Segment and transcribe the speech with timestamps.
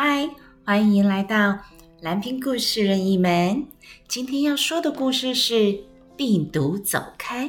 [0.00, 0.30] 嗨，
[0.64, 1.58] 欢迎来到
[2.02, 3.66] 蓝屏故事任意门。
[4.06, 5.54] 今天要说的故事是
[6.16, 7.46] 《病毒走开》。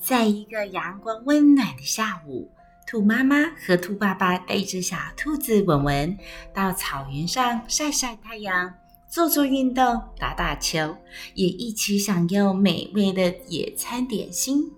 [0.00, 2.48] 在一个阳光温暖的下午，
[2.86, 6.16] 兔妈妈和兔爸爸带着小兔子文文
[6.54, 8.72] 到草原上晒晒太阳、
[9.08, 10.96] 做做运动、打打球，
[11.34, 14.70] 也一起享用美味的野餐点心。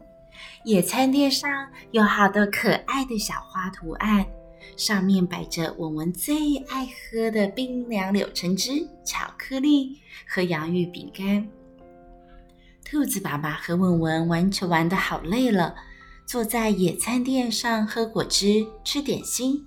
[0.65, 1.51] 野餐垫上
[1.91, 4.25] 有好多可爱的小花图案。
[4.77, 11.49] 上面摆着文文最爱喝的冰凉柳橙汁、巧克力和洋芋饼干。
[12.85, 15.75] 兔子爸爸和文文玩球玩得好累了，
[16.25, 19.67] 坐在野餐垫上喝果汁、吃点心。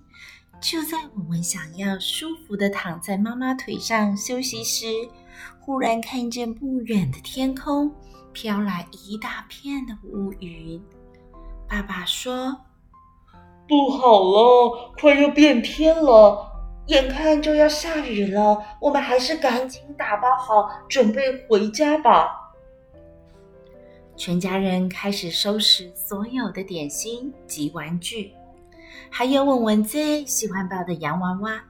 [0.60, 4.88] 就在文文想要舒服地躺在妈妈腿上休息时，
[5.60, 7.92] 忽然看见不远的天空
[8.32, 10.82] 飘来一大片的乌云。
[11.68, 12.71] 爸爸说。
[13.72, 16.46] 不好了，快要变天了，
[16.88, 22.52] 眼看就要下雨了，我们还是赶紧打包好，准备回家吧。
[24.18, 28.34] 全家人开始收拾所有的点心及玩具，
[29.10, 31.64] 还有文文最喜欢抱的洋娃娃。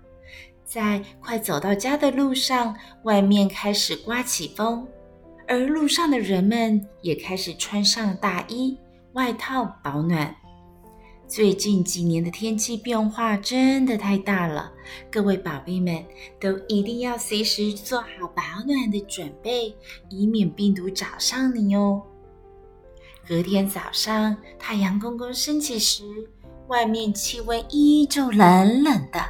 [0.65, 4.87] 在快走到家的路上，外面开始刮起风，
[5.47, 8.75] 而路上的人们也开始穿上大衣、
[9.13, 10.35] 外套保暖。
[11.31, 14.69] 最近几年的天气变化真的太大了，
[15.09, 16.03] 各位宝贝们
[16.41, 19.73] 都一定要随时做好保暖的准备，
[20.09, 22.01] 以免病毒找上你哦。
[23.25, 26.03] 隔天早上，太阳公公升起时，
[26.67, 29.23] 外面气温依旧冷冷的。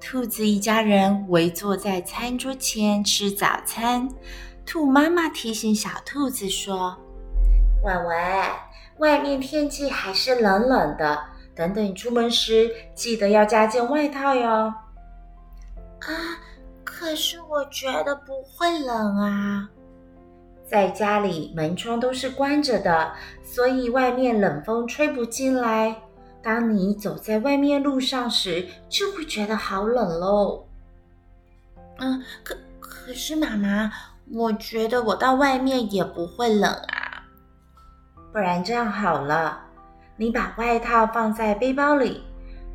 [0.00, 4.08] 兔子一家人围坐在餐桌前吃早餐。
[4.64, 6.96] 兔妈妈提醒小兔子说
[7.84, 8.16] ：“婉文，
[8.96, 11.22] 外面天气还是冷冷的。”
[11.54, 14.50] 等等，你出门时记得要加件外套哟。
[16.00, 16.10] 啊，
[16.82, 19.68] 可是我觉得不会冷啊。
[20.66, 23.12] 在家里门窗都是关着的，
[23.42, 25.96] 所以外面冷风吹不进来。
[26.42, 30.66] 当你走在外面路上时，就会觉得好冷喽。
[31.98, 33.90] 嗯，可可是妈妈，
[34.32, 37.24] 我觉得我到外面也不会冷啊。
[38.32, 39.63] 不然这样好了。
[40.16, 42.22] 你把外套放在背包里，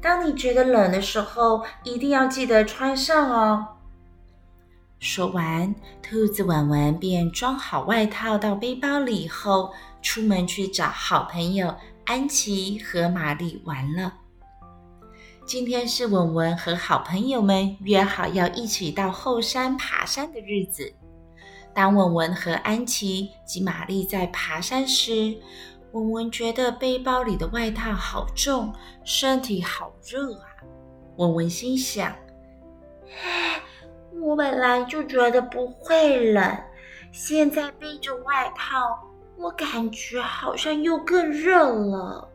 [0.01, 3.67] 当你觉得冷的时候，一定要记得穿上哦。
[4.99, 11.73] 说完，兔子文文便装好外套到背包里后，出门去找好朋友
[12.05, 14.13] 安琪和玛丽玩了。
[15.45, 20.93] 今天是文文和好朋友们约好要一起到后山爬山的日子。
[21.73, 25.37] 当文文和安琪及玛丽在爬山时，
[25.91, 28.73] 文文觉得背包里的外套好重，
[29.03, 30.45] 身体好热啊！
[31.17, 32.15] 文文心想
[33.23, 33.61] ：“唉，
[34.21, 36.57] 我本来就觉得不会冷，
[37.11, 38.99] 现在背着外套，
[39.35, 42.29] 我感觉好像又更热了。”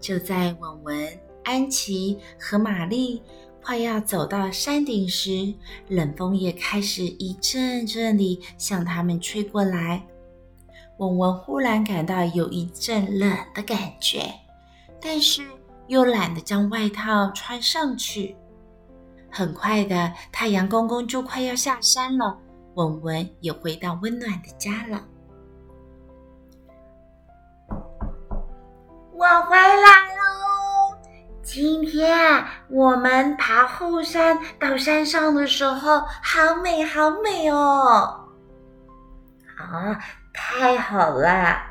[0.00, 3.22] 就在文文、安琪和玛丽
[3.62, 5.52] 快要走到山顶时，
[5.88, 10.06] 冷风也开始一阵阵地向他们吹过来。
[10.98, 14.32] 文文忽然感到有一阵冷的感觉，
[15.00, 15.42] 但是
[15.88, 18.34] 又懒得将外套穿上去。
[19.30, 22.38] 很快的，太阳公公就快要下山了，
[22.74, 25.04] 文文也回到温暖的家了。
[29.12, 30.96] 我回来喽！
[31.42, 38.20] 今天我们爬后山到山上的时候，好美，好美哦！
[39.58, 39.98] 啊！
[40.36, 41.62] 太好了，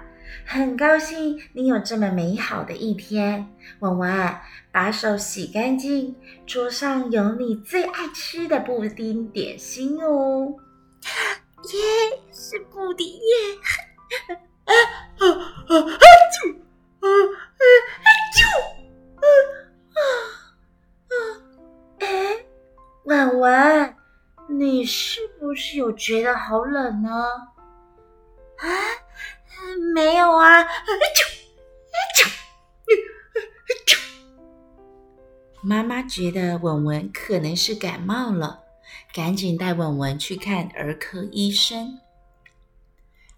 [0.46, 3.48] 很高兴你有这么美好的一天。
[3.80, 4.36] 文文，
[4.72, 6.16] 把手洗干净，
[6.48, 10.56] 桌上有你最爱吃的布丁点心哦。
[11.64, 13.22] 耶，是布丁耶！
[14.66, 14.74] 啊
[15.20, 15.80] 啊啊啊！
[16.34, 16.56] 啾！
[17.00, 17.64] 啊啊
[18.02, 18.08] 啊！
[18.36, 18.40] 啾！
[19.16, 19.24] 啊
[19.94, 20.00] 啊
[21.10, 21.14] 啊！
[22.00, 22.06] 哎，
[23.06, 23.96] 文文，
[24.50, 27.10] 你是不是有觉得好冷呢？
[35.64, 38.60] 妈妈觉得文文可能是感冒了，
[39.12, 42.00] 赶紧带文文去看儿科医生。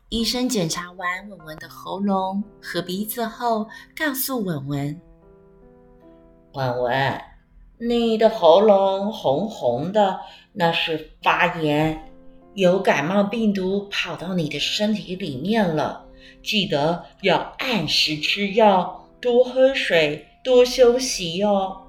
[0.09, 5.00] 医生检查完文文的喉咙和鼻子后，告诉文文
[6.53, 7.21] ：“文文，
[7.77, 10.19] 你的喉咙红红的，
[10.51, 12.12] 那是发炎。”
[12.56, 16.06] 有感冒病毒跑到你的身体里面了，
[16.44, 21.88] 记得要按时吃药，多喝水，多休息哟。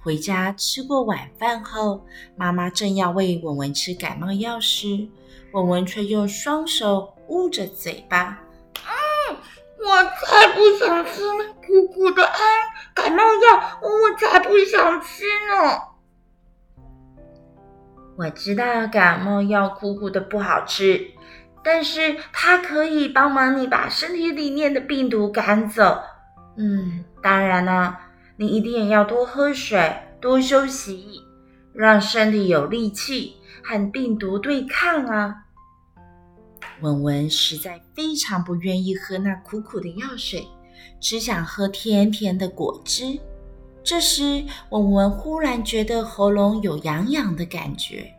[0.00, 2.04] 回家吃过晚饭后，
[2.36, 5.06] 妈妈正要喂文文吃感冒药时，
[5.52, 8.40] 文文却用双手捂着嘴巴。
[8.84, 9.36] 嗯，
[9.78, 12.34] 我才不想吃那苦苦的安
[12.94, 15.82] 感冒药，我才不想吃呢。
[18.16, 21.12] 我知道感冒药苦苦的不好吃，
[21.64, 26.02] 但是它可以帮忙你把身体里面的病毒赶走。
[26.56, 27.98] 嗯，当然了，
[28.36, 31.22] 你一定也要多喝水，多休息，
[31.72, 35.36] 让身体有力气和病毒对抗啊。
[36.80, 40.46] 文文实在非常不愿意喝那苦苦的药水，
[41.00, 43.18] 只想喝甜甜的果汁。
[43.84, 48.12] 这时，文文忽然觉得喉咙有痒痒的感觉。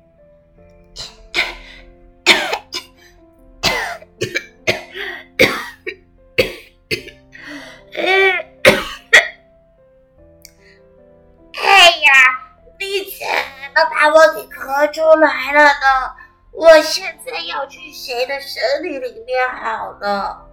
[18.74, 20.48] 身体里面好的？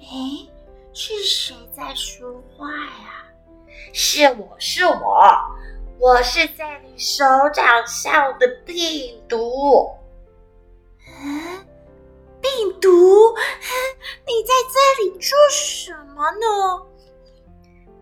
[0.00, 0.50] 诶，
[0.92, 3.24] 是谁在说话呀？
[3.92, 5.24] 是我是我，
[6.00, 7.24] 我是在你手
[7.54, 9.88] 掌上的病毒。
[11.06, 11.64] 嗯，
[12.40, 12.88] 病毒？
[14.26, 16.86] 你在这里做什么呢？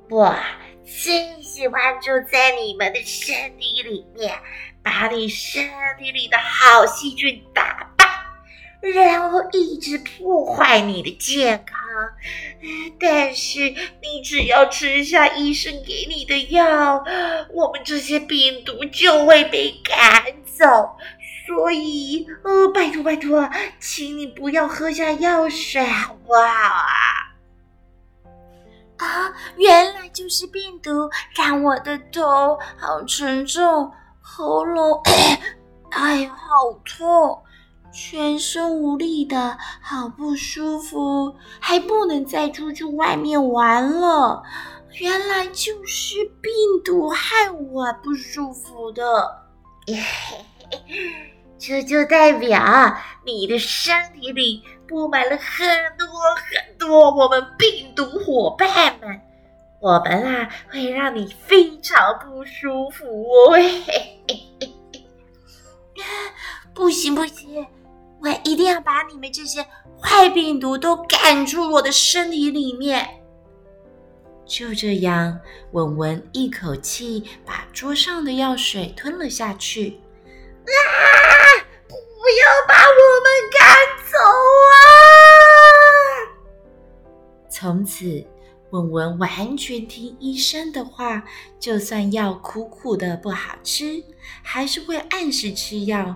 [0.08, 0.34] 我
[0.82, 4.34] 最喜欢住在你们的身体里面，
[4.82, 5.62] 把你身
[5.98, 7.89] 体里的好细菌打败，
[8.80, 11.78] 然后一直破坏你的健康。
[12.98, 17.02] 但是你只要吃下医生给你的药，
[17.52, 20.96] 我们这些病毒就会被赶走。
[21.46, 23.48] 所以，呃，拜托拜托，
[23.80, 27.34] 请你不要喝下药水，好不好啊？
[28.98, 33.90] 啊，原来就是病毒，让我的头好沉重，
[34.20, 35.02] 喉咙，
[35.90, 37.42] 哎，好痛。
[37.92, 44.42] 全身无力的，好不舒服，还不能再出去外面玩了。
[45.00, 46.52] 原来就是病
[46.84, 49.02] 毒害我不舒服的。
[51.58, 56.06] 这就代表你的身体里布满了很多
[56.36, 59.20] 很多我们病毒伙伴们，
[59.80, 63.58] 我们啊会让你非常不舒服哦。
[66.72, 67.66] 不 行不行！
[68.22, 69.66] 我一定要把你们这些
[70.00, 73.08] 坏病毒都赶出我的身体里面。
[74.46, 75.38] 就这样，
[75.72, 80.00] 文文一口气把桌上的药水吞了下去。
[80.64, 80.72] 啊！
[81.88, 81.94] 不
[82.28, 83.58] 要把我们赶
[84.12, 84.18] 走
[84.70, 84.76] 啊！
[87.48, 88.24] 从此，
[88.70, 91.24] 文文完全听医生的话，
[91.58, 94.04] 就算药苦苦的不好吃，
[94.42, 96.14] 还是会按时吃药。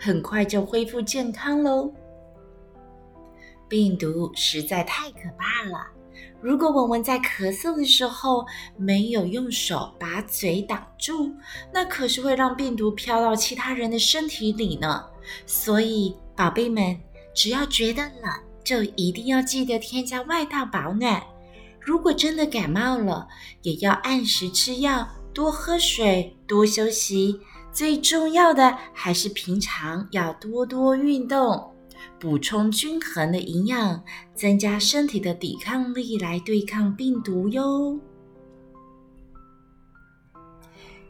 [0.00, 1.92] 很快就恢复健康喽。
[3.68, 5.86] 病毒实在太可怕了，
[6.40, 8.44] 如果文文在咳嗽的时候
[8.76, 11.32] 没有用手把嘴挡住，
[11.72, 15.04] 那可是会让病毒飘到其他人的身体里呢。
[15.46, 16.98] 所以，宝贝们，
[17.32, 18.32] 只要觉得冷，
[18.64, 21.22] 就一定要记得添加外套保暖。
[21.78, 23.28] 如果真的感冒了，
[23.62, 27.38] 也要按时吃药，多喝水，多休息。
[27.72, 31.72] 最重要的还是平常要多多运动，
[32.18, 34.02] 补充均衡的营养，
[34.34, 37.98] 增加身体的抵抗力来对抗病毒哟。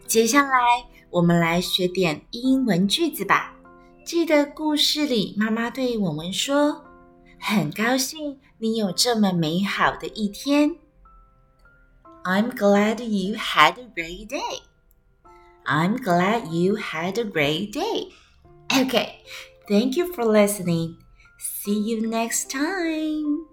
[0.06, 0.58] 接下来
[1.08, 3.54] 我们来学点英文句子吧。
[4.04, 6.84] 记得故事里妈妈对文文说
[7.38, 10.76] ：“很高兴你有这么美好的一天。”
[12.24, 14.69] I'm glad you had a great day.
[15.70, 18.08] I'm glad you had a great day.
[18.76, 19.22] Okay,
[19.68, 20.98] thank you for listening.
[21.38, 23.46] See you next time.